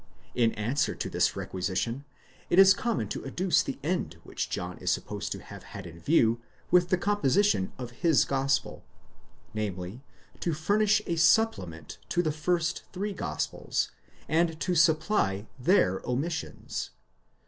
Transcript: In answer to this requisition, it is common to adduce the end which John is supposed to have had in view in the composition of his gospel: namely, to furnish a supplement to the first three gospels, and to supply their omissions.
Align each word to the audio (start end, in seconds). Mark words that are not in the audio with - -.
In 0.33 0.51
answer 0.53 0.95
to 0.95 1.09
this 1.11 1.35
requisition, 1.35 2.05
it 2.49 2.57
is 2.57 2.73
common 2.73 3.07
to 3.09 3.23
adduce 3.23 3.61
the 3.61 3.77
end 3.83 4.15
which 4.23 4.49
John 4.49 4.79
is 4.79 4.89
supposed 4.89 5.31
to 5.31 5.39
have 5.43 5.61
had 5.61 5.85
in 5.85 5.99
view 5.99 6.41
in 6.73 6.85
the 6.87 6.97
composition 6.97 7.71
of 7.77 7.91
his 7.91 8.25
gospel: 8.25 8.83
namely, 9.53 10.01
to 10.39 10.55
furnish 10.55 11.03
a 11.05 11.17
supplement 11.17 11.99
to 12.09 12.23
the 12.23 12.31
first 12.31 12.83
three 12.91 13.13
gospels, 13.13 13.91
and 14.27 14.59
to 14.59 14.73
supply 14.73 15.45
their 15.59 16.01
omissions. 16.03 16.89